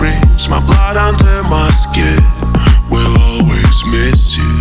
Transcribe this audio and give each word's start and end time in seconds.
dreams, 0.00 0.48
my 0.48 0.60
blood 0.64 0.96
under 0.96 1.42
my 1.48 1.68
skin 1.70 2.22
will 2.90 3.16
always 3.20 3.76
miss 3.92 4.36
you. 4.36 4.60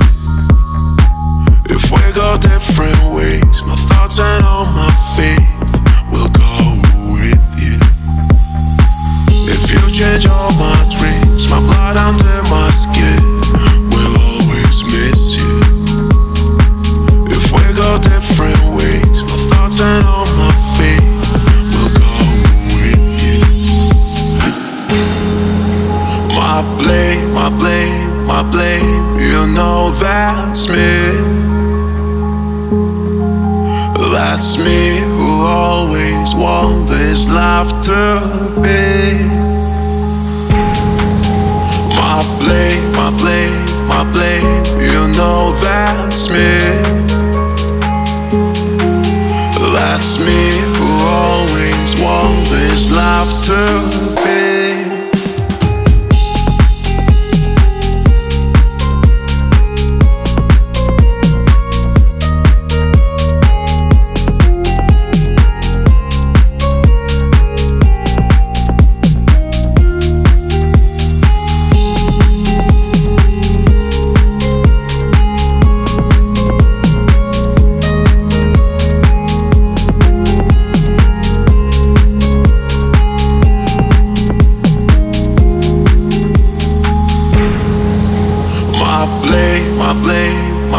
If 1.67 1.91
we 1.91 2.03
go 2.13 2.37
different 2.37 2.99
ways, 3.15 3.63
my 3.63 3.75
thoughts 3.87 4.19
and 4.19 4.43
all 4.43 4.65
my 4.65 4.91
faith 5.15 5.71
will 6.11 6.29
go 6.35 6.75
with 7.15 7.45
you. 7.55 7.79
If 9.47 9.71
you 9.71 9.91
change 9.91 10.25
all 10.27 10.51
my 10.51 10.68
My 26.59 26.77
blame, 26.77 27.31
my 27.31 27.49
blame, 27.49 28.25
my 28.27 28.43
blame, 28.43 29.17
you 29.17 29.47
know 29.55 29.91
that's 29.91 30.67
me. 30.67 31.15
That's 34.11 34.57
me 34.57 34.99
who 34.99 35.45
always 35.45 36.35
want 36.35 36.89
this 36.89 37.29
life 37.29 37.69
to 37.83 38.19
be. 38.61 39.23
My 41.95 42.19
blame, 42.41 42.91
my 42.91 43.11
blame, 43.15 43.65
my 43.87 44.03
blame, 44.11 44.65
you 44.83 45.07
know 45.15 45.53
that's 45.63 46.29
me. 46.29 46.59
That's 49.71 50.19
me 50.19 50.49
who 50.75 50.89
always 51.07 52.01
want 52.01 52.49
this 52.49 52.91
life 52.91 53.31
to 53.45 54.08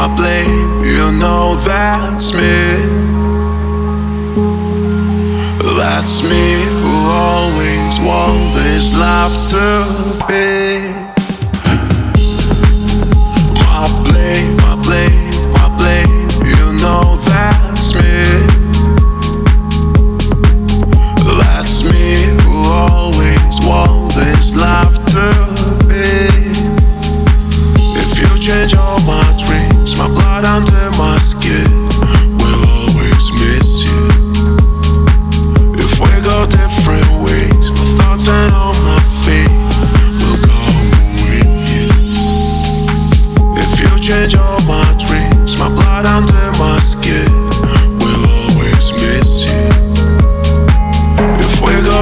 my 0.01 0.17
blame, 0.17 0.83
you 0.83 1.13
know 1.13 1.57
that's 1.57 2.33
me. 2.33 2.65
That's 5.77 6.23
me 6.23 6.65
who 6.81 6.95
always 7.11 8.01
want 8.01 8.55
this 8.55 8.95
life 8.95 9.37
to 9.51 10.25
be. 10.27 11.10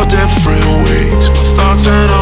Different 0.06 0.64
ways, 0.84 1.28
my 1.30 1.44
thoughts 1.56 1.86
and 1.86 2.17